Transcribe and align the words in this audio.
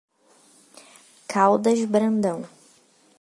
Caldas 1.27 1.85
Brandão 1.85 2.41